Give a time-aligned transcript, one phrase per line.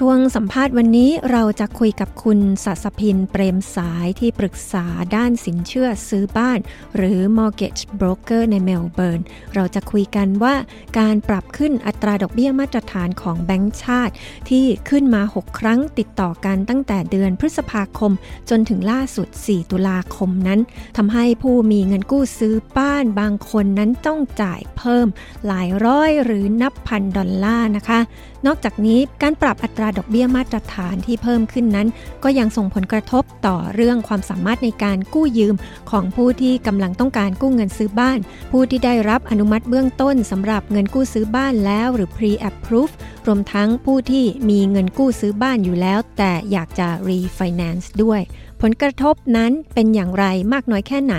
[0.00, 6.58] ช่วงสัมภาษณ์วันนี้เราจะคุยกับคุณสัสพินเปรมสายที่ปรึกษาด้านสินเชื่อซื้อบ้าน
[6.96, 9.20] หรือ mortgage broker ในเมลเบิร์น
[9.54, 10.54] เราจะคุยกันว่า
[10.98, 14.14] การปรับขึ้นอัตราดอกเบี้ยมาตรฐานของแบงก์ชาติ
[14.48, 18.12] ที่ขึ้นมา 6 ครั้งติดต่อกันตั้งแต่เดือนพฤษภาคม
[18.50, 20.60] จนถึงล่าสุด 4 ตุลาคมนั้น
[20.96, 25.06] ทำให้ผู้มีเงินกู้ซื้อบ้านบางคนนั้นต้องจ่ายเพิ่ม
[25.46, 28.00] หลายร้อยหรือนับพันดอลลาร์นะคะ
[28.46, 31.88] นอกจากนี้การปรับอัตราดอกเบี้ยมาตรฐานที่เพิ่มขึ้นนั้น
[32.24, 35.54] ก็ยังส่งผลกระทบต่อเรื่องความสามารถในการกู้ยืม
[35.90, 38.18] ของผู้ที่กำลังต้องการกู้เงินซื้อบ้าน
[38.52, 42.92] ผู้ที่ได้รับอนุมัติเบื้องต้นสำหรับเงินกู้ซื้อบ้านแล้วหรือ pre-approve
[43.26, 48.20] รวมทั้งผู้ที่มีเงินกู้ซื้อบ้านอยู่แล้ว แต่อยากจะ refinance ด้วย
[48.60, 51.16] ผลกระทบนั้นเป็นอย่างไรมากน้อยแค่ไหน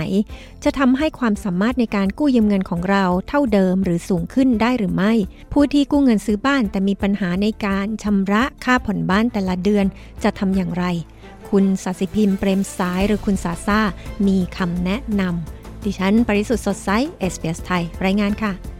[0.64, 5.12] จะทำให้ความสามารถในการกู้ยืมเงินของเราเท่าเดิมหรือสูงขึ้นได้หรือไม่
[5.52, 9.86] ผู้ที่กู้เงินซื้อบ้านแต่มีปัญหาในการชำระค่าผ่อนบ้านแต่ละเดือน
[10.22, 10.84] จะทำอย่างไร
[11.50, 13.80] คุณสาสิพิมพ์เปรมสายหรือคุณสาซ่า
[14.26, 18.75] มีคำแนะนำดิฉันปริสุทธ์สดใสเอสเสไทย รายงานค่ะ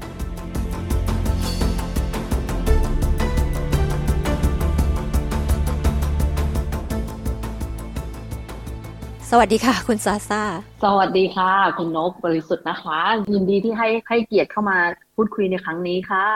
[9.30, 10.42] สวัสดีค่ะ คุณซาซา
[10.84, 12.98] สวัสดีค่ะ คุณนกบริสุทธิ์นะคะ
[13.32, 14.78] ยินดีที่ให้ให้เกียรติเข้ามา
[15.14, 16.26] พูดคุยในครั้งนี้ค่ะ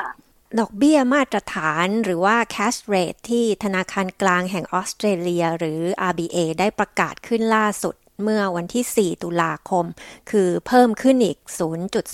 [0.59, 5.81] ดอกเบี้ยมาตรฐานหรือว่า cash rate ที่ธนาคารกลางแห่งออสเตรเลีย หรือ
[6.11, 9.85] RBA ได้ประกาศขึ้นล่าสุดเมื่อวันที่ 4 ตุลาคม
[10.31, 11.39] คือเพิ่มขึ้นอีก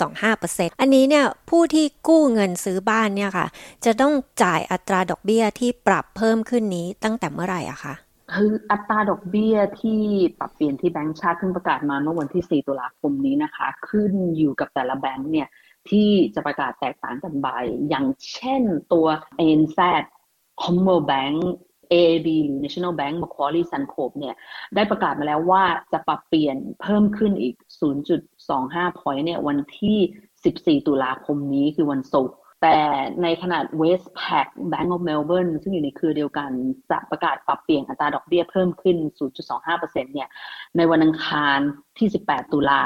[0.03, 3.47] 0.25%อันนี้เนี่ยผู้ที่กู้เงินซื้อบ้านเนี่ยค่ะ
[3.85, 7.95] จะต้องจ่ายอัตราดอกเบี้ยที่ปรับเพิ่มขึ้นนี้ตั้งแต่เมื่อไหร่อะคะ
[8.35, 10.01] คืออัตราดอกเบี้ยที่
[10.39, 15.49] ปรับเปลี่ยนที่แบงก์ชาติเพิ่งประกาศมาเมื่อวันที่ 4 ตุลาคมนี้นะคะ ขึ้นอยู่กับแต่ละแบงก์เนี่ย
[15.91, 17.49] ที่จะประกาศแตกต่างกันไป
[17.89, 19.07] อย่างเช่นตัว
[19.41, 19.79] ANZ
[20.61, 21.39] Commonwealth Bank
[21.93, 24.35] AAB หรือ National Bank Macquarie Suncorp เนี่ย
[24.75, 27.55] ได้ประกาศมาแล้วว่าจะปรับเปลี่ยนเพิ่มขึ้นอีก
[28.29, 32.77] 0.25 point เนี่ยวันที่ 14 ตุลาคมนี้คือวันศุกร์ แต่
[33.23, 36.51] ในขนาด Westpac Bank of Melbourne ซึ่งอยู่ในเครือเดียวกัน
[36.91, 38.97] จะประกาศปรับเปลี่ยนอัตราดอกเบี้ยเพิ่มขึ้น
[39.57, 40.29] 0.25%เนี่ย
[40.77, 41.59] ในวันอังคาร
[41.99, 42.83] ที่ 18 ตุลา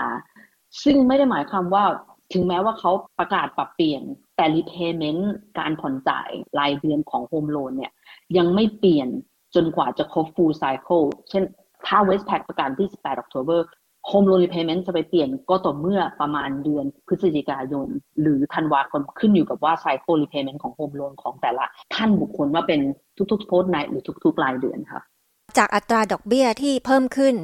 [0.83, 1.85] ซึ่งไม่ได้หมายความว่า
[2.33, 4.03] ถึงแม้ว่าเขาประกาศปรับเปลี่ยน
[4.37, 5.23] แต่ repayment
[5.59, 7.93] การผ่อนจ่ายรายเดือนของ home loan เนี่ย
[8.37, 9.09] ยังไม่เปลี่ยน
[9.55, 11.43] จนกว่าจะครบ full cycle เช่น
[11.87, 13.61] ถ้า Westpac ประกาศที่ 18 October
[14.13, 17.89] home loan repayment จะไปเปลี่ยนก็ต่อเมื่อประมาณเดือนพฤศจิกายน
[18.21, 22.81] หรือธันวาคมขึ้นอยู่กับว่า cycle repayment ของ home loan ของแต่ละท่านบุคคลว่าเป็น
[23.31, 25.01] ทุกๆ fortnight หรือทุกๆรายเดือนค่ะ
[25.59, 27.35] จากอัตราดอกเบี้ยที่เพิ่มขึ้น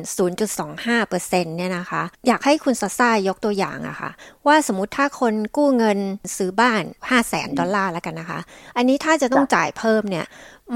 [0.49, 4.11] 0.25%เนี่ยนะคะ อยากให้คุณซาซ่ายกตัวอย่างอะค่ะ
[4.47, 5.99] ว่าสมมติถ้าคนกู้เงิน
[6.37, 8.41] ซื้อบ้าน 5 0 0แสนดอลลาร์แล้วกันนะคะ
[8.77, 10.27] อันนี้ถ้าจะต้องจ่ายเพิ่มเนี่ย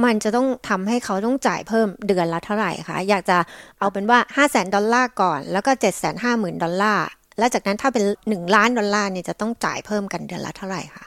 [0.04, 3.38] มันจะต้องทำให้เขาต้องจ่ายเพิ่มเดือนละเท่าไหร่คะ อยากจะ
[3.78, 7.06] เอาเป็นว่า 5 0 0แสนดอลลาร์ก่อน แล้วก็7 5 0 0 0 0ดอลลาร์
[7.38, 11.04] แล้วจากนั้นถ้าเป็น 1 ล้านดอลลาร์เนี่ยจะต้องจ่ายเพิ่มกันเดือนละเท่าไหร่คะ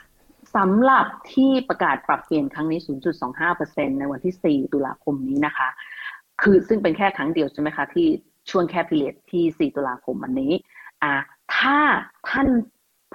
[0.55, 2.79] สำหรับที่ประกาศปรับเปลี่ยนครั้งนี้
[3.40, 5.67] 0.25%ในวันที่ 4 ตุลาคมนี้นะคะ
[6.43, 8.07] คือซึ่งเป็นแค่ครั้งเดียวใช่ไหมคะที่
[8.49, 10.53] ช่วงแค่พิเรดที่4ตุลาคมวันนี้
[11.03, 11.13] อ่า
[11.55, 11.79] ถ้า
[12.29, 12.47] ท่าน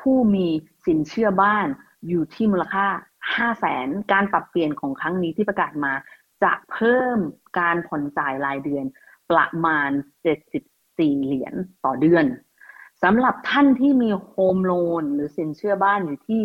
[0.00, 0.46] ผู้มี
[0.86, 1.66] สินเชื่อบ้าน
[2.08, 2.86] อยู่ที่มูลค่า
[3.34, 5.92] 5 0 0แสนการปรับเปลี่ยนของครั้งนี้ที่ประกาศมา
[6.42, 7.18] จะเพิ่ม
[7.58, 8.84] การผ่อนจ่ายรายเดือน
[9.30, 9.90] ประมาณ
[10.58, 12.24] 74 เหรียญต่อเดือน
[13.02, 14.72] สำหรับท่านที่มีโฮมโล
[15.02, 16.40] นหรือสินเชื่อบ้านอยู่ที่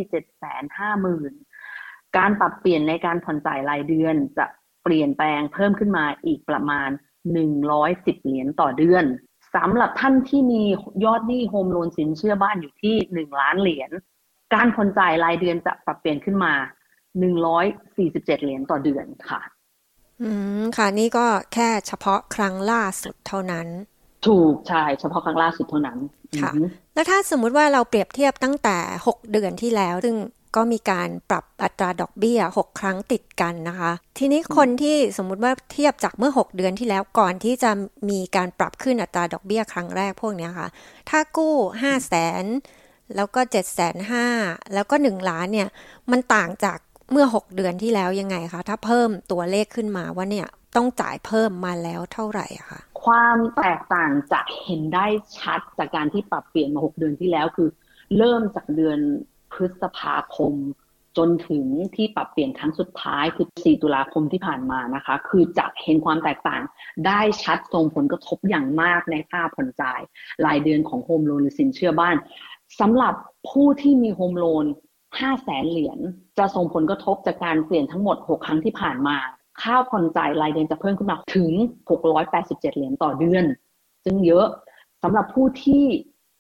[1.48, 4.46] 750,000 การปรับเปลี่ยนในการผ่อนจ่ายรายเดือนจะ
[4.84, 6.90] เปลี่ยนแปลงเพิ่มขึ้นมาอีกประมาณ
[7.56, 9.06] 110 เหรียญต่อเดือน
[9.56, 10.62] สำหรับท่านที่มี
[11.06, 13.92] ยอดหนี้โฮมโลนสินเชื่อบ้านอยู่ที่ 1 ล้านเหรียญ
[14.54, 16.54] การผ่อนจ่ายรายเดือนจะปรับเปลี่ยนขึ้นมา
[17.34, 19.42] 147 เหรียญต่อเดือนค่ะ
[20.22, 20.30] อื
[20.62, 23.68] ม ค่ะ นี่ก็แค่เฉพาะครั้งล่าสุดเท่านั้น
[24.28, 25.98] ถูก ใช่ เฉพาะครั้งล่าสุดเท่านั้น
[26.42, 26.52] ค่ะ
[26.94, 28.78] แล้วถ้าสมมุติว่าเราเปรียบเทียบตั้งแต่
[29.08, 30.16] 6 เดือนที่แล้ว ซึ่ง
[30.56, 37.72] ก็มีการปรับอัตราดอกเบี้ย 6 ครั้งติดกันนะคะ ทีนี้คนที่สมมุติว่าเทียบจากเมื่อ 6 เดือนที่แล้วก่อนที่จะ
[38.10, 40.68] มีการปรับขึ้นอัตราดอกเบี้ยครั้งแรกพวกนี้ค่ะ
[41.10, 42.46] ถ้ากู้5 0 0แสน
[43.16, 43.64] แล้วก็7 5 0
[44.12, 45.70] 0 0แล้วก็ 1 ล้านเนี่ย
[46.12, 46.78] มันต่างจาก
[47.12, 55.06] เมื่อ 6 เดือนที่แล้วยังไงคะ ถ้าเพิ่มตัวเลขขึ้นมาว่าเนี่ยต้องจ่ายเพิ่มมาแล้วเท่าไหร่คะความแตกต่างจะเห็นได้
[55.38, 57.70] ชัดจากการที่ปรับเปลี่ยนมา 6 เดือนที่แล้วคือ
[58.18, 59.00] เริ่มจากเดือน
[59.54, 60.54] พฤษภาคม
[61.18, 61.66] จนถึง
[61.96, 66.62] ที่ปรับเปลี่ยนครั้งสุดท้ายคือ 4 ตุลาคมที่ผ่านมานะคะ คือจะเห็นความแตกต่าง
[67.08, 70.02] ได้ชัดส่งผลกระทบอย่างมากในค่าผ่อนจ่าย
[70.46, 72.16] รายเดือนของ home loan หรือสินเชื่อบ้าน
[72.80, 73.14] สำหรับ
[73.50, 74.66] ผู้ที่มี home loan
[75.06, 76.00] 5แสนเหรียญ
[76.38, 79.18] จะส่งผลกระทบจากการเปลี่ยนทั้งหมด 6 ครั้งที่ผ่านมา
[79.62, 81.52] ค่าผ่อนจ่ายรายเดือนจะเพิ่มขึ้นมาถึง
[82.10, 83.46] 687 เหรียญต่อเดือน
[84.04, 84.46] ซึ่งเยอะ
[85.04, 85.86] สำหรับผู้ที่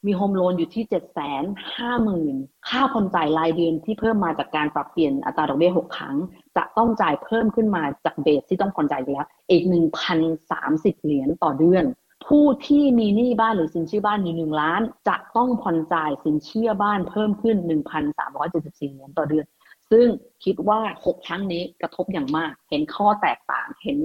[0.05, 1.43] มีโฮมโลนอยู่ที่เจ็ดแสน
[1.77, 2.35] ห้าหมื่น
[2.69, 6.15] ค่าผ่อนจ่ายรายเดือนที่เพิ่มมาจากการปรับเปลี่ยนอัตราดอกเบี้ยหกครั้ง
[6.57, 10.19] จะต้องจ่ายเพิ่มขึ้นมาจากเบสที่ต้องผ่อนจ่ายแล้วอีกหนึ่งพัน
[10.51, 11.85] สามสิบเหรียญต่อเดือน
[12.27, 19.45] ผู้ที่มีหนี้บ้านหรือสินเชื่อบ้านอยู่หนึ่งล้าน จะต้องผ่อนจ่ายสินเชื่อบ้านเพิ่มขึ้นหนึ่งพันสามร้อยเจ็ดสิบสี่เหรียญต่อเดือน
[19.91, 20.07] ซึ่ง
[20.43, 23.97] คิดว่าหกครั้งนี้กระทบอย่างมาก เห็นข้อแตกต่างเห็น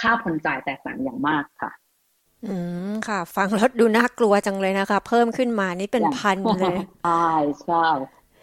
[0.00, 1.70] ค่าผ่อนจ่ายแตกต่างอย่างมากค่ะ
[2.46, 2.54] อื
[2.88, 7.12] มค่ะ ฟังแล้วดูน่ากลัวจังเลยนะคะ เพิ่มขึ้นมานี่เป็นพันเลยใช่
[7.62, 7.76] ใช่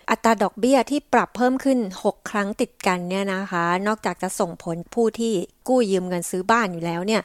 [0.10, 5.34] อัตราดอกเบี้ยที่ปรับเพิ่มขึ้น 6 ครั้งติดกันเนี่ยนะคะ นอกจากจะส่งผลผู้ที่
[5.68, 7.22] กู้ยืมเงินซื้อบ้านอยู่แล้วเนี่ย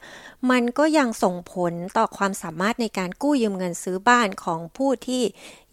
[0.51, 5.23] มันก็ยังส่งผลต่อความสามารถในการกู้ยืมเงินซื้อบ้านของผู้ที่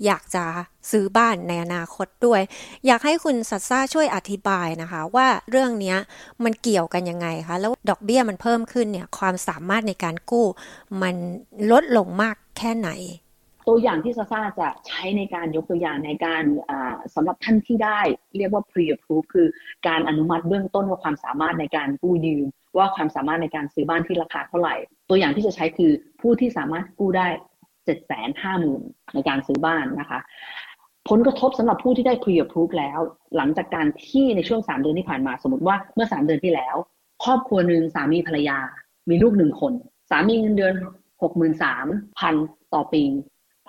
[0.05, 0.45] อยากจะ
[0.91, 2.41] ซื้อบ้านในอนาคตด้วย
[2.85, 5.95] อยากให้คุณสัตซ่าช่วยอธิบายนะคะ ว่าเรื่องนี้
[6.43, 10.45] มันเกี่ยวกันยังไงคะ แล้วดอกเบี้ยมันเพิ่มขึ้นเนี่ยความสามารถในการกู้
[11.01, 11.15] มัน
[11.71, 12.89] ลดลงมากแค่ไหน
[13.67, 16.43] ตัวอย่างที่ซาซาจะใช้ในการยกตัวอย่างในการ
[17.15, 17.99] สำหรับท่านที่ได้
[18.37, 19.47] เรียกว่า pre-approve คือ
[19.87, 22.45] การอนุมัติเบื้องต้นว่าความสามารถในการกู้ยืม
[22.77, 24.75] ว่าความสามารถในการซื้อบ้านที่ราคาเท่าไหร่
[25.09, 25.91] ตัวอย่างที่จะใช้คือ
[26.21, 27.27] ผู้ที่สามารถกู้ได้
[27.85, 28.81] เจ็ดแสนห้าหมื่น
[29.13, 30.19] ในการซื้อบ้านนะคะ
[31.09, 32.99] ผลกระทบสำหรับผู้ที่ได้ pre-approve แล้ว
[33.35, 36.75] หลังจากการที่ในช่วงสามเดือนที่ผ่านมาสมมติว่าเมื่อสามเดือนที่แล้ว
[37.23, 38.59] ครอบครัวหนึ่งสามีภรรยา
[39.09, 39.73] มีลูกหนึ่งคน
[40.09, 40.73] สามีเงินเดือน
[41.21, 41.87] หกหมื่นสาม
[42.19, 42.35] พัน
[42.73, 43.03] ต่อปี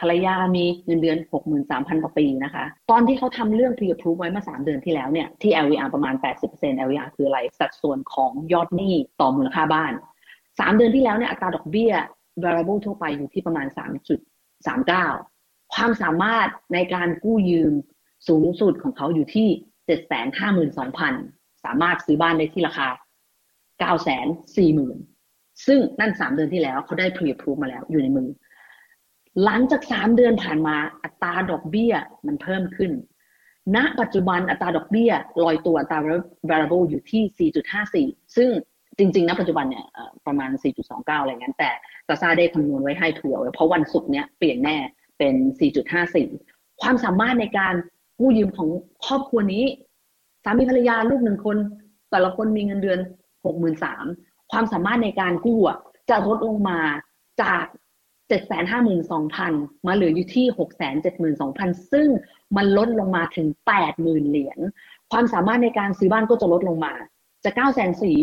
[0.00, 1.18] ภรรยามีเงินเดือน
[1.60, 6.14] 63,000ต่อปีนะคะ ตอนที่เขาทำเรื่อง pre approve ไว้เมื่อ3เดือนที่แล้วเนี่ยที่ LVR ประมาณ
[6.48, 9.92] 80% LVR คืออะไรสัดส่วนของยอดหนี้ต่อมูลค่าบ้าน
[10.38, 11.92] 3 เดือนที่แล้วเนี่ยอัตราดอกเบี้ย
[12.42, 13.66] variable ทั่วไปอยู่ที่ประมาณ
[14.50, 17.72] 3.39 ความสามารถในการกู้ยืม
[18.28, 19.48] สูงสุดของเขาอยู่ที่
[20.76, 22.88] 752,000 สามารถซื้อบ้านได้ที่ราคา
[23.92, 28.28] 940,000 ซึ่งนั่น 3 เดือนที่แล้วเขาได้ pre approve มาแล้วอยู่ในมือ
[29.44, 31.92] หลังจากสามเดือนผ่านมาอัตราดอกเบี้ย
[32.26, 32.92] มันเพิ่มขึ้น
[33.76, 35.10] ณ ปัจจุบันอัตราดอกเบี้ย
[35.42, 35.98] ลอยตัวอัตรา
[36.50, 37.50] variable อยู่ที่
[38.24, 38.50] 4.54 ซึ่ง
[38.98, 39.84] จริงๆ ณ ปัจจุบันเนี่ย
[40.26, 40.50] ประมาณ
[40.86, 41.70] 4.29 อะไรเงี้ยแต่
[42.08, 44.76] ซาซาได้คำนวณไว้ให้ถั่วเพราะวันศุกร์เนี้ยเปลี่ยนแน่
[45.18, 45.34] เป็น
[46.08, 47.74] 4.54 ความสามารถในการ
[48.18, 48.68] กู้ยืมของ
[49.06, 49.64] ครอบครัวนี้
[50.44, 51.56] สามีภรรยาลูกหนึ่งคน
[52.10, 52.98] แต่ละคนมีเงินเดือน
[53.74, 55.60] 63,000 ความสามารถในการกู้
[56.10, 56.78] จะลดลงมา
[57.42, 57.64] จาก
[58.28, 59.52] เจ็ดแสนห้าหมื่นสองพัน
[59.86, 62.08] มาเหลืออยู่ที่หกแสนเจ็ดหมื่นสองพันซึ่ง
[62.56, 64.58] มันลดลงมาถึงแปดหมื่นเหรียญ
[65.12, 66.94] ความสามารถในการซื้อบ้านก็จะลดลงมา
[67.44, 68.16] จะเก้าแสนสี่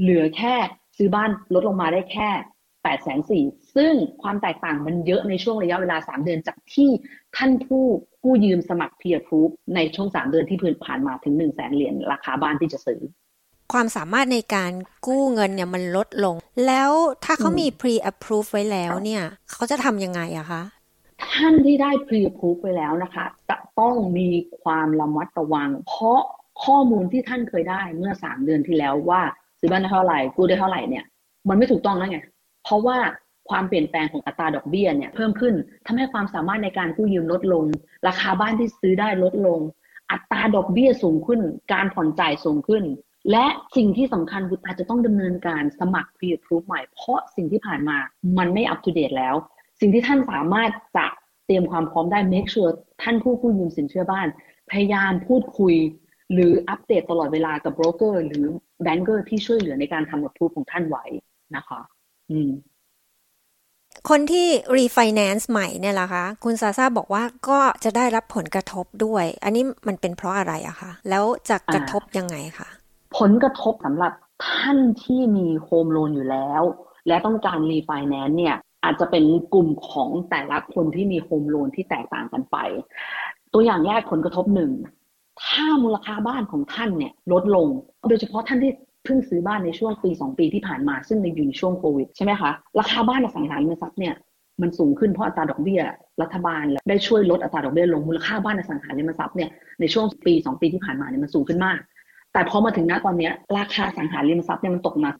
[0.00, 0.54] เหลือแค่
[0.96, 2.30] ซื้อบ้านลดลงมาได้แค่
[2.82, 3.44] แปดแสนสี่
[3.76, 3.92] ซึ่ง
[4.22, 6.90] ความแตกต่างมันเยอะในช่วงระยะเวลาสามเดือนจากที่
[7.36, 7.84] ท่านผู้
[8.24, 9.38] กู้ยืมสมัครเพียร์พู
[9.74, 13.00] ในช่วงสามเดือนที่ผ่านมาถึงหนึ่งแสนเหรียญราคาบ้านที่จะซื้อ
[13.74, 14.72] ความสามารถในการ
[15.06, 16.34] กู้เงินเนี่ยมันลดลง
[16.66, 16.90] แล้ว
[17.24, 19.22] ถ้าเขามี pre approve ไว้แล้วเนี่ย
[19.52, 20.62] เขาจะทำยังไงอะคะ
[21.34, 24.28] ท่านที่ได้ pre approve ไว้แล้วนะคะ จะต้องมี
[24.62, 26.20] ความระมัดระวัง เพราะ
[26.64, 29.20] ข้อมูลที่ท่านเคยได้เมื่อสามเดือนที่แล้วว่า
[29.58, 31.04] ซื้อบ้านได้เท่าไหร่กู้ได้เท่าไหร่เนี่ย
[31.48, 32.18] มันไม่ถูกต้องแล้วไง
[32.64, 32.96] เพราะว่า
[33.50, 35.54] ความเปลี่ยนแปลงของอัตราดอกเบี้ยเนี่ยเพิ่มขึ้น
[35.86, 37.64] ทำให้ความสามารถในการกู้ยืมลดลง
[38.06, 39.60] ราคาบ้านที่ซื้อได้ลดลง
[40.10, 41.40] อัตราดอกเบี้ยสูงขึ้น
[41.72, 42.84] การผ่อนจ่ายสูงขึ้น
[43.30, 47.98] และสิ่งที่สำคัญคืออาจจะต้องดำเนินการสมัคร pre approve ใหม่ เพราะสิ่งที่ผ่านมา
[48.38, 49.34] มันไม่ up to date แล้ว
[49.80, 51.06] สิ่งที่ท่านสามารถจะ
[51.46, 54.28] เตรียมความพร้อมได้ make sure ท่านผู้กู้ยืมสินเชื่อบ้าน
[54.70, 55.74] พยายามพูดคุย
[56.32, 58.46] หรืออัปเดตตลอดเวลากับโบรกเกอร์หรือ
[58.82, 61.04] banker ที่ช่วยเหลือในการทำ approve ของท่านไว้
[61.56, 61.80] นะคะ
[62.30, 62.50] อืม
[64.10, 72.68] คนที่รีไฟแนนซ์ใหม่เนี่ยล่ะคะ คุณซาซาบอกว่าก็จะได้รับผลกระทบด้วย อันนี้มันเป็นเพราะอะไรอะคะ แล้วจะกระทบยังไงคะ
[73.18, 74.12] ผลกระทบสำหรับ
[74.48, 76.62] ท่านที่มี home loan อยู่แล้ว
[77.08, 82.56] และต้องการรีไฟแนนซ์เนี่ยอาจจะเป็นกลุ่มของแต่ละคนที่มี home loan ที่แตกต่างกันไป
[83.52, 84.72] ตัวอย่างแรกผลกระทบหนึ่ง
[85.44, 87.68] ถ้ามูลค่าบ้านของท่านเนี่ยลดลง
[88.08, 88.72] โดยเฉพาะท่านที่
[89.04, 94.14] เพิ่งซื้อบ้านในช่วงปีสองปีที่ผ่านมาซึ่งในอยู่ในช่วงโควิดใช่ไหมคะราคาบ้านอสังหาริมทรัพย์เนี่ย
[94.62, 95.80] มันสูงขึ้นเพราะอัตราดอกเบี้ย
[96.22, 101.78] รัฐบาลได้ช่วยลดอัตราดอกเบี้ยลงมูลค่าบ้านอสังหาริมทรัพย์เนี่ยในช่วงปีสองปีที่ผ่านมาเนี่ยมันสูงขึ้นมาก
[102.34, 105.10] แต่พอมาถึงณตอนนี้ราคาอสังหาริมทรัพย์เนี่ยมันตกมา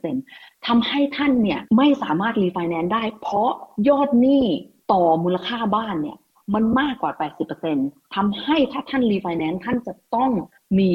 [0.00, 3.50] 15-20%ทำให้ท่านเนี่ยไม่สามารถรีไฟแนนซ์ได้ เพราะ
[3.88, 4.44] ยอดหนี้
[4.92, 6.18] ต่อมูลค่าบ้านเนี่ย
[6.54, 7.12] มันมากกว่า
[7.62, 10.30] 80%ทำให้ถ้าท่านรีไฟแนนซ์ท่านจะต้อง
[10.78, 10.90] มี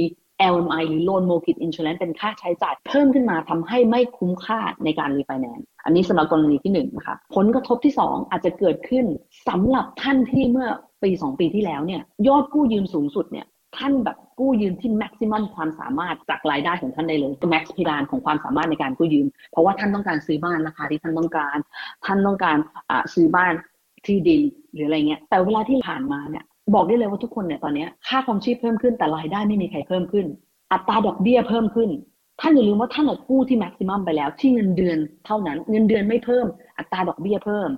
[0.54, 9.06] LMI หรือ Loan Mortgage Insurance เป็นค่าใช้จ่ายเพิ่มขึ้นมาทำให้ไม่คุ้มค่าในการรีไฟแนนซ์อันนี้สำหรับกรณีที่1นนะคะผลกระทบที่ 2 อาจจะเกิดขึ้น
[9.48, 10.70] สำหรับท่านที่เมื่อ
[11.04, 13.46] ปี 2 ปีที่แล้วเนี่ยยอดกู้ยืมสูงสุดเนี่ย
[13.78, 21.58] ท่านแบบกู้ยืมที่แม็กซิมัมความสามารถจากรายได้ของท่านได้เลยแม็กซ์พิดานของความสามารถในการกู้ยืม เพราะว่าท่านต้องการซื้อบ้านราคาที่ท่านต้องการ
[22.06, 22.58] ท่านต้องการ
[23.14, 23.54] ซื้อบ้าน
[24.06, 24.42] ที่ดิน
[24.74, 30.26] หรืออะไรเงี้ย แต่เวลาที่ผ่านมาเนี่ยบอกได้เลยว่าทุกคนเนี่ยตอนนี้ค่าครองชีพเพิ่มขึ้นแต่รายได้ไม่มีใครเพิ่มขึ้น
[30.72, 31.90] อัตราดอกเบี้ยเพิ่มขึ้น
[32.42, 36.46] ท่านอย่าลืมว่าท่านกู้ที่แม็กซิมัมไปแล้ว ที่เงินเดือนเท่านั้น เงินเดือนไม่เพิ่ม
[36.78, 37.70] อัตราดอกเบี้ยเพิ่ม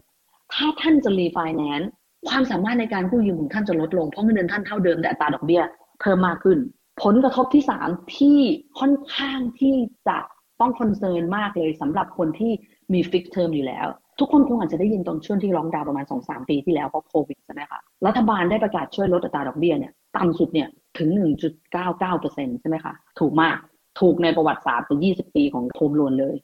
[0.54, 1.90] ถ้าท่านจะรีไฟแนนซ์
[2.30, 5.62] ความสามารถในการกู้ยืมของท่านจะลดลงเพราะเงินเดือนท่านเท่าเดิมแต่อัตราดอกเบี้ย
[6.00, 6.60] เพิ่มมากขึ้น
[7.04, 7.88] ผลกระทบที่สาม
[8.18, 8.38] ที่
[8.80, 9.76] ค่อนข้างที่
[10.08, 10.18] จะ
[10.60, 12.52] ต้อง concern มากเลยสำหรับคนที่
[12.94, 13.88] มี fixed term อยู่แล้ว
[14.20, 21.10] ทุกคนคงอาจจะได้ยินตอนช่วงที่ล็อกดาวน์ประมาณสองสามปีที่แล้วเพราะโควิดใช่ไหมคะรัฐบาลได้ประกาศช่วยลดอัตราดอกเบี้ยเนี่ยต่ำสุดเนี่ยถึง
[21.86, 23.58] 1.99%ใช่ไหมคะ ถูกมาก
[24.00, 26.36] ถูกในประวัติศาสตร์เป็น20 ปีของ home loan เลย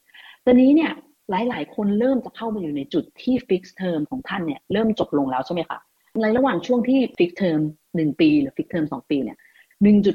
[0.46, 0.92] ตอนนี้เนี่ย
[1.30, 5.80] หลาย ๆ คนเริ่มจะเข้ามาอยู่ในจุดที่ fixed term ของท่านเนี่ยเริ่มจบลงแล้วใช่ไหมคะ
[6.22, 7.60] ในระหว่างช่วงที่ fixed term
[7.92, 9.38] 1ปี หรือ fixed term 2ปีเนี่ย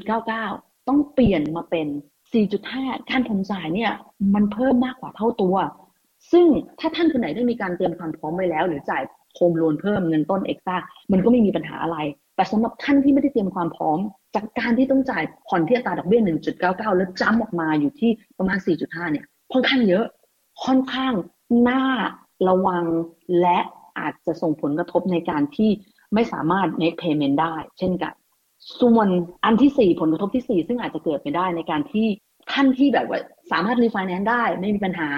[0.05, 1.87] 1.99ต้องเปลี่ยนมาเป็น
[2.47, 3.91] 4.5การผ่อนจ่ายเนี่ย
[4.35, 5.55] มันเพิ่มมากกว่าเท่าตัว
[6.31, 6.45] ซึ่ง
[6.79, 9.03] ถ้าท่านคนไหนได้มีการเตรียมความพร้อมไว้แล้ว หรือจ่าย
[9.35, 10.77] home loan เพิ่มเงินต้นเอ็กซ์ต้า
[11.11, 11.97] มันก็ไม่มีปัญหาอะไร
[12.35, 13.99] แต่สำหรับท่านที่ไม่ได้เตรียมความพร้อม
[14.35, 16.21] จากการที่ต้องจ่ายผ่อนที่อัตราดอกเบี้ย
[16.59, 20.05] 1.99 แล้วจ้ำออกมาอยู่ที่ประมาณ 4.5 เนี่ยค่อนข้างเยอะ
[20.65, 21.13] ค่อนข้าง
[21.69, 21.83] น่า
[22.47, 22.85] ระวัง
[23.41, 23.59] และ
[23.97, 25.69] อาจจะส่งผลกระทบในการที่
[26.13, 28.13] ไม่สามารถ make payment ได้ เช่นกัน
[28.81, 29.07] ส่วน
[29.45, 32.07] อันที่สี่ผลกระทบที่สี่ซึ่งอาจจะเกิดไปได้ในการที่
[32.51, 33.19] ท่านที่แบบว่า
[33.51, 35.09] สามารถรีไฟแนนซ์ได้ไม่มีปัญหา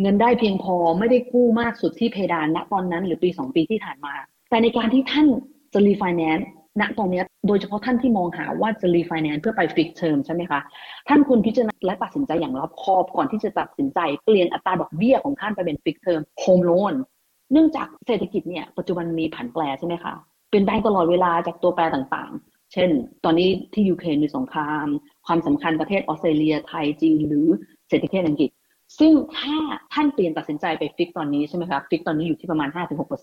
[0.00, 4.14] เงินได้เพียงพอไม่ได้กู้มากสุดที่เพดานณตอนนั้น หรือปีสองปีที่ผ่านมา
[4.50, 5.26] แต่ในการที่ท่าน
[5.72, 6.48] จะรีไฟแนนซ์
[6.80, 10.60] ณตรงนี้โดยเฉพาะท่านที่มองหาว่าจะรีไฟแนนซ์เพื่อไป fixed term ใช่ไหมคะ
[11.08, 16.94] ท่านควรพิจารณาและตัดสินใจอย่างรอบคอบก่อนที่จะตัดสินใจเปลี่ยนอัตราดอกเบี้ยของท่านไปเป็น fixed term home loan
[17.52, 20.14] เนื่องจากเศรษฐกิจเนี่ยปัจจุบันมีผันแปรใช่ไหมคะ
[20.48, 22.90] เปลี่ยนแปลงตลอดเวลาจากตัวแปรต่างๆ เช่น
[23.24, 24.86] ตอนนี้ที่ยูเครนมีสงคราม
[25.26, 27.46] ความสำคัญประเทศออสเตรเลียไทยจีนหรือ
[27.88, 28.50] เศรษฐกิจอังกฤษ
[28.98, 29.56] ซึ่งถ้า
[29.92, 32.68] ท่านเปลี่ยนตัดสินใจไป fix ตอนนี้ใช่ไหมครับ fix ตอนนี้อยู่ที่ประมาณ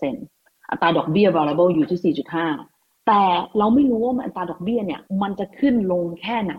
[0.08, 2.14] 5-6%อัตราดอกเบี้ย variable อยู่ที่
[2.60, 3.22] 4.5 แต่
[3.58, 6.54] เราไม่รู้ว่าอัตราดอกเบี้ยเนี่ยมันจะขึ้นลงแค่ไหน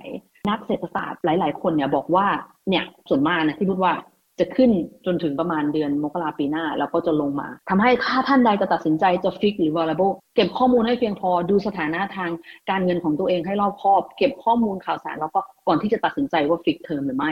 [0.50, 2.28] นักเศรษฐศาสตร์หลาย ๆ คนเนี่ยบอกว่า
[2.70, 3.94] เนี่ยส่วนมากนะที่พูดว่า
[4.40, 4.72] จะขึ้น
[5.06, 12.32] จนถึงประมาณเดือนมกราปีหน้า แล้วก็จะลงมาทำให้ถ้าท่านใดจะตัดสินใจจะ fix หรือ variable เก็บข้อมูลให้เพียงพอดูสถานะทาง
[12.70, 17.32] การเงินของตัวเองให้รอบคอบ เก็บข้อมูลข่าวสารแล้วก็ก่อนที่จะตัดสินใจว่าฟิกเทอมหรือไม่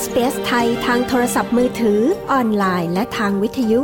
[0.00, 3.82] SBS ไทยทางโทรศัพท์มือถือออนไลน์ และทางวิทยุ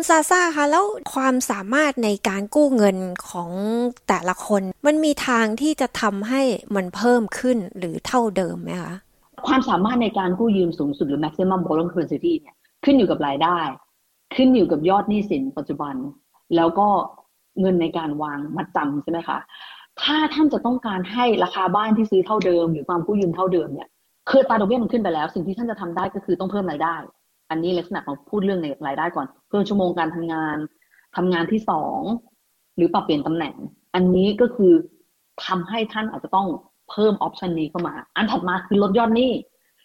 [0.00, 2.96] คุณซาซาคะแล้วความสามารถในการกู้เงิน
[3.28, 3.50] ของ
[4.08, 6.42] แต่ละคน มันมีทางที่จะทำให้
[6.76, 8.94] มันเพิ่มขึ้นหรือเท่าเดิมไหมคะ
[9.46, 13.58] ความสามารถในการกู้ยืมสูงสุดหรือ maximum borrowing capacity เนี่ยขึ้นอยู่กับรายได้
[14.36, 15.94] ขึ้นอยู่กับยอดหนี้สินปัจจุบัน
[16.56, 16.88] แล้วก็
[17.60, 19.38] เงินในการวางมัดจำใช่ไหมคะ
[20.02, 23.88] ถ้าท่านจะต้องการให้ราคาบ้านที่ซื้อเท่าเดิม หรือความกู้ยืมเท่าเดิมเนี่ย
[24.30, 26.96] คือตาดอกเบี้ยมันขึ้นไปแล้ว สิ่งที่ท่านจะทำได้ก็คือต้องเพิ่มรายได้
[27.50, 30.56] อันนี้ลักษณะของพูดเรื่องในรายได้ก่อน เพิ่มชั่วโมงการทำงาน
[31.16, 32.00] ทำงานที่สอง
[32.76, 33.54] หรือปรับเปลี่ยนตำแหน่ง
[33.94, 34.72] อันนี้ก็คือ
[35.46, 36.48] ทำให้ท่านอาจจะต้อง
[36.90, 39.32] เพิ่มออปชันนี้เข้ามา อันถัดมาคือลดยอดหนี้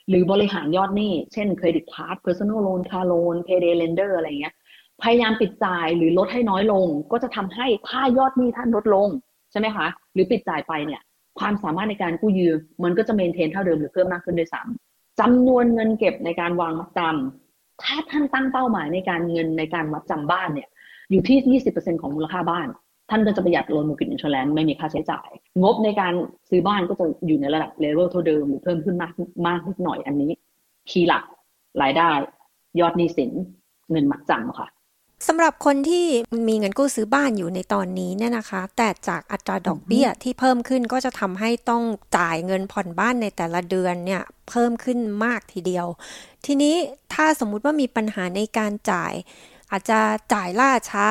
[0.09, 4.53] หรือบริหารยอดหนี้ เช่นเครดิตการ์ด personal loan car loan payday lender อะไรเงี้ย
[5.01, 9.07] พยายามปิดจ่ายหรือลดให้น้อยลง ก็จะทำให้ถ้ายอดหนี้ท่านลดลง
[9.51, 11.01] ใช่ไหมคะ หรือปิดจ่ายไปเนี่ย
[11.39, 17.44] ความสามารถในการกู้ยืมมันก็จะเมนเทนเท่าเดิมหรือเพิ่มมากขึ้นด้วยซ้ำจำนวนเงินเก็บในการวางมัดจำ
[17.83, 20.69] ถ้าท่านตั้งเป้าหมายในการเงินในการวัดจำบ้านเนี่ย
[21.11, 22.67] อยู่ที่ 20%ของมูลค่าบ้าน
[23.09, 25.29] ท่านก็จะประหยัด loan mortgage insurance ไม่มีค่าใช้จ่าย
[25.61, 26.13] งบในการ
[26.49, 29.13] ซื้อบ้านก็จะอยู่ในระดับเลเวลเท่าเดิมหรือเพิ่มขึ้นมาก
[29.47, 30.31] มากนิดหน่อยอันนี้
[30.89, 31.23] key หลัก
[31.81, 32.09] รายได้
[32.79, 33.31] ยอดหนี้สิน
[33.91, 34.67] เงินมัดจำค่ะ
[35.27, 36.07] สำหรับคนที่
[36.47, 41.83] มีเงินกู้ซื้อบ้านอยู่ในตอนนี้เนี่ยนะคะ แต่จากอัตราดอกเบี้ยที่เพิ่มขึ้นก็จะทำให้ต้อง
[42.17, 45.87] จ่ายเงินผ่อนบ้านในแต่ละเดือนเนี่ยเพิ่มขึ้นมากทีเดียว
[46.45, 46.75] ทีนี้
[47.13, 49.13] ถ้าสมมุติว่ามีปัญหาในการจ่าย
[49.71, 49.99] อาจจะ
[50.33, 51.07] จ่ายล่าช้า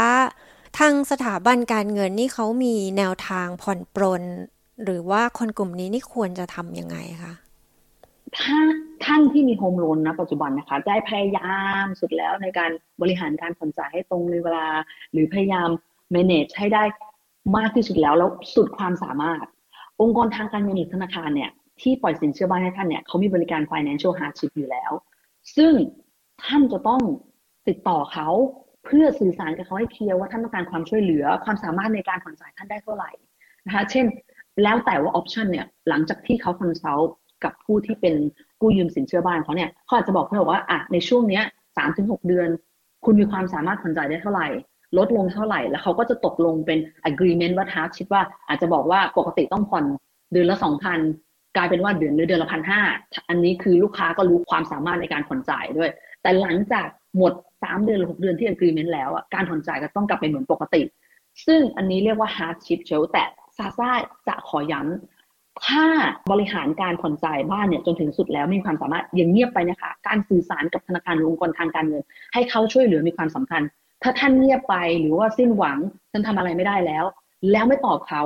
[0.79, 4.23] ทางสถาบันการเงินนี่เขามีแนวทางผ่อนปรน
[4.85, 7.33] หรือว่าคนกลุ่มนี้นี่ควรจะทำยังไงคะ
[8.39, 8.59] ถ้า
[9.05, 12.71] ท่านที่มีโฮมโลนนะปัจจุบันนะคะได้พยายามสุดแล้วในการ
[13.03, 14.67] บริหารการผ่อนจ่ายให้ตรงในเวลา
[15.13, 15.69] หรือพยายาม
[16.15, 16.85] manage ให้ได้
[17.57, 19.47] มากที่สุดแล้วแล้วสุดความสามารถ
[20.01, 21.51] องค์กรทางการเงินหรือธนาคารเนี่ย
[21.81, 24.93] ที่ปล่อยสินเชื่อบ้านให้ท่านเนี่ยเขามีบริการ financial hardship อยู่แล้ว
[25.57, 25.73] ซึ่ง
[26.45, 27.01] ท่านจะต้อง
[27.69, 28.29] ติดต่อเขา
[28.85, 33.11] เพื่อสื่อสารกับเขาให้เคลียร์ว่าท่านต้องการความช่วยเหลือความสามารถในการผ่อนจ่ายท่านได้เท่าไหร่
[33.67, 34.07] นะคะเช่น
[34.63, 38.15] แล้วแต่ว่า option เนี่ยหลังจากที่เขา consult กับผู้ที่เป็น
[38.61, 41.45] กู้ยืมสินเชื่อบ้านเขาเนี่ยเขาอาจจะบอกเขาบอกว่าอะในช่วงเนี้ย
[41.77, 42.49] สามถึงหกเดือน
[43.05, 44.49] คุณมีความสามารถผ่อนจ่ายได้เท่าไหร่
[44.99, 46.79] ลดลงเท่าไหร่ แล้วเขาก็จะตกลงเป็น
[47.11, 49.85] agreement ว่าทาชิดว่าอาจจะบอกว่าปกติต้องผ่อน
[50.33, 51.01] เดือนละสองพัน
[51.57, 52.81] กลายเป็นว่าเดือนเดือนละพันห้า
[53.29, 55.91] อันนี้คือลูกค้าก็รู้ความสามารถในการผ่อนจ่ายด้วย
[56.23, 56.87] แต่หลังจาก
[57.17, 57.33] หมด
[57.63, 60.83] สามเดือนหรือหกเดือนที่ agreement แล้วการผ่อนจ่ายก็ต้องกลับไปเหมือนปกติ
[61.47, 63.25] ซึ่งอันนี้เรียกว่า hardship เชลแต่
[63.57, 63.91] ซาซ่า
[64.29, 65.14] จะขอย้ำ
[65.67, 65.85] ถ้า
[66.31, 73.63] บริหารการผ่อนจ่ายบ้านเนี่ยจนถึงสุดแล้วมีความสามารถยังเงียบไปนะคะ การสื่อสารกับธนาคารหรือองค์กรทางการเงิน ให้เขาช่วยเหลือมีความสำคัญ
[74.03, 75.79] ถ้าท่านเงียบไปหรือว่าสิ้นหวัง
[76.13, 77.05] ท่านทำอะไรไม่ได้แล้ว
[77.51, 78.23] แล้วไม่ตอบเขา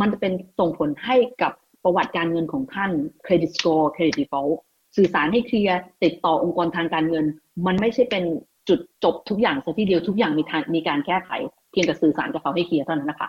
[0.00, 1.52] มันจะเป็นส่งผลให้กับ
[1.84, 2.90] ประวัติการเงินของท่าน
[3.24, 4.48] credit score credit default
[4.96, 7.26] สื่อสารให้เคลียร์ติดต่อองค์กรทางการเงิน
[7.66, 8.24] มันไม่ใช่เป็น
[8.68, 11.30] จุดจบทุกอย่างซะทีเดียวทุกอย่างมีทางมีการแก้ไข
[11.70, 13.28] เพียงแต่สื่อสารกับเขาให้เคลียร์เท่านั้นนะคะ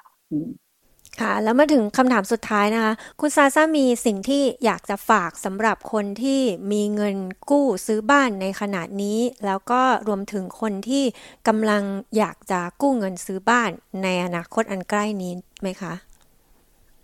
[1.21, 6.41] ค่ะ แล้วมาถึงคำถามสุดท้ายนะคะ คุณซาซามีสิ่งที่อยากจะฝากสำหรับคนที่
[6.71, 7.15] มีเงิน
[7.49, 11.03] กู้ซื้อบ้านในขณะนี้ แล้วก็รวมถึงคนที่
[11.47, 11.83] กำลัง
[12.17, 13.69] อยากจะกู้เงินซื้อบ้าน
[14.03, 15.93] ในอนาคตอันใกล้นี้ไหมคะ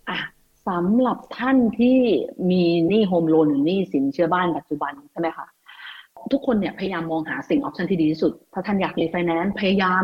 [0.08, 0.18] อะ
[0.68, 1.98] สำหรับท่านที่
[2.50, 5.46] มีหนี้ home loan หรือหนี้สินเชื่อบ้านปัจจุบันใช่ไหมคะ
[6.32, 10.02] ทุกคนเนี่ยพยายามมองหาสิ่ง option ที่ดีที่สุด ถ้าท่านอยากรีไฟแนนซ์พยายาม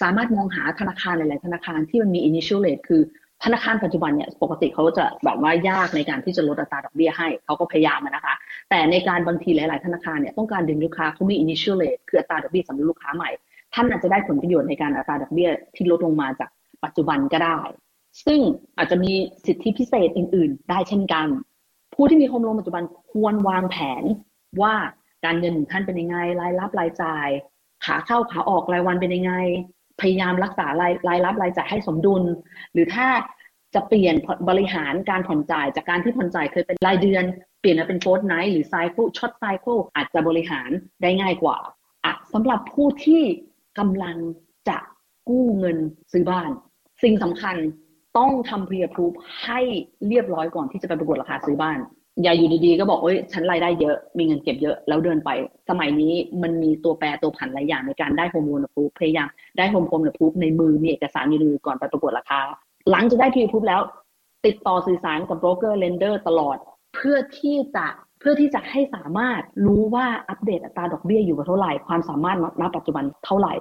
[0.00, 3.02] สามารถมองหาธนาคารหลาย ๆ ธนาคารที่มันมี initial rate คือ
[3.44, 8.34] ธนาคารปัจจุบันเนี่ยปกติเขาจะแบบว่ายากในการที่จะลดอัตราดอกเบี้ยให้เขาก็พยายามนะคะ
[8.70, 13.30] แต่ในการบางทีหลาย ๆ ธนาคารเนี่ยต้องการดึงลูกค้าเขามี initial rate คืออัตราดอกเบี้ยสำหรับลูกค้าใหม่
[13.74, 16.50] ท่านอาจจะได้ผลประโยชน์ในการอัตราดอกเบี้ยที่ลดลงมาจาก
[16.84, 17.58] ปัจจุบันก็ได้
[18.26, 18.40] ซึ่ง
[18.78, 19.12] อาจจะมี
[19.46, 21.26] สิทธิพิเศษอื่น ๆ ได้เช่นกัน
[21.94, 24.04] ผู้ที่มีโฮมโลนปัจจุบันควรวางแผน
[24.62, 24.74] ว่า
[25.24, 27.28] การเงินท่านเป็นยังไงรายรับรายจ่าย
[27.84, 29.32] ขาเข้าขาออกรายวันเป็นยังไง
[30.00, 32.22] พยายามรักษารายรายรับรายจ่ายให้สมดุล
[32.72, 33.06] หรือถ้า
[33.74, 34.14] จะเปลี่ยน
[34.48, 37.24] บริหารการผ่อนจ่ายจากการที่ผ่อนจ่ายเคยเป็นรายเดือน
[37.60, 40.70] เปลี่ยนมาเป็น fortnight หรือ cycle short cycle อาจจะบริหาร
[41.02, 41.56] ได้ง่ายกว่า
[42.04, 43.22] อะสำหรับผู้ที่
[43.78, 44.16] กำลัง
[44.68, 44.78] จะ
[45.28, 45.78] กู้เงิน
[46.12, 46.50] ซื้อบ้าน
[47.02, 47.56] สิ่งสำคัญ
[48.18, 49.12] ต้องทำ pre-approve
[49.44, 49.60] ให้
[50.08, 51.78] เรียบร้อยก่อนที่จะไปประกวดราคาซื้อบ้าน
[52.22, 55.30] อย่าอยู่ดีๆก็บอกเอ้ยฉันรายได้เยอะมีเงินเก็บเยอะแล้วเดินไป
[55.68, 62.40] สมัยนี้มันมีตัวแปรตัวผันหลายอย่างในการได้ home loan approve พยายามได้ home loan approve ในมือมีเอกสารในมือก่อนไปประกวดราคา
[62.90, 63.80] หลังจากได้พีพูฟแล้ว
[64.46, 66.56] ติดต่อสื่อสารกับโบรกเกอร์ lender ตลอด
[66.96, 67.86] เพื่อที่จะ
[68.20, 73.54] เพื่อที่จะให้สามารถรู้ว่าอัปเดตอัตราดอกเบี้ยอยู่กับเท่าไหร่ความสามารถณปัจจุบันเท่าไหร่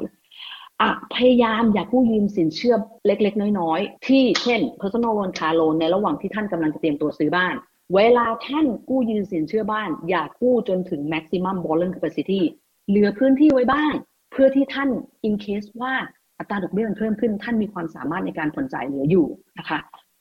[0.81, 7.55] อะพยายามอย่ากู้ยืมสินเชื่อเล็ก ๆ น้อย ๆ ที่เช่น personal loan car loan ในระหว่างที่ท่านกำลังจะเตรียมตัวซื้อบ้าน
[7.95, 12.41] เวลาท่านกู้ยืมสินเชื่อบ้าน อย่ากู้จนถึง maximum borrowing capacity
[12.87, 13.93] เหลือพื้นที่ไว้บ้าง
[14.31, 14.89] เพื่อที่ท่าน
[15.27, 15.93] in case ว่า
[16.39, 19.27] อัตราดอกเบี้ยมันเพิ่มขึ้น ท่านมีความสามารถในการผ่อนจ่ายเหลืออยู่
[19.57, 19.79] นะคะ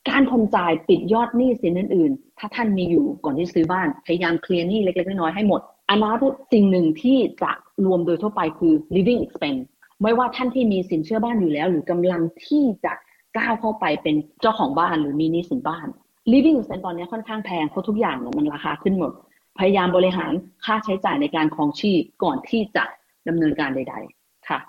[0.09, 6.17] การผ่อนจ่ายปิดยอดหนี้สินอื่น ๆ ถ้าท่านมีอยู่ก่อนที่ซื้อบ้าน พยายามเคลียร์หนี้เล็ก ๆ น้อยๆให้หมดอันนั้น
[6.53, 7.51] สิ่งหนึ่งที่จะ
[7.85, 9.63] รวมโดยทั่วไปคือ living expense
[10.01, 12.93] ไม่ว่าท่านที่มีสินเชื่อบ้านอยู่แล้ว หรือกำลังที่จะ
[13.37, 15.87] ก้าวเข้าไปเป็นเจ้าของบ้านหรือมีหนี้สินบ้าน
[16.33, 19.11] living expense ตอนนี้ค่อนข้างแพงเพราะทุกอย่างเนี่ยมันราคาขึ้นหมด
[19.59, 20.31] พยายามบริหาร
[20.65, 22.83] ค่าใช้จ่ายในการครองชีพก่อนที่จะ
[23.27, 24.59] ดำเนินการใด ๆ ค่ะ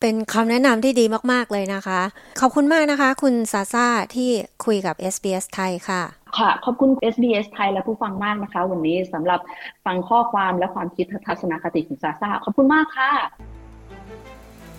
[0.00, 2.00] เป็นคำแนะนำที่ดีมาก ๆ เลยนะคะ
[2.40, 4.30] ขอบคุณมากนะคะ คุณซาซาที่
[4.64, 6.02] คุยกับ SBS ไทยค่ะ
[6.38, 9.40] ค่ะ ขอบคุณ SBS ไทยและผู้ฟังมากนะคะ วันนี้สำหรับ
[9.84, 13.10] ฟังข้อความและความคิดทัศนคติของซาซาขอบคุณมากค่ะ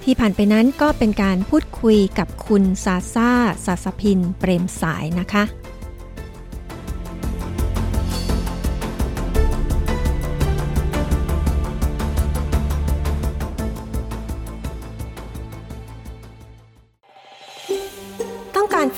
[0.03, 3.29] ที่ผ่านไปนั้นก็เป็นการพูดคุยกับคุณซาซา
[3.65, 5.43] ซาสพิน เปรมสายนะคะ